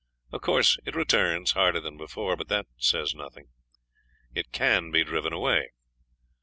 [0.31, 3.49] Of course it returns, harder than before, but that says nothing.
[4.33, 5.67] It CAN be driven away.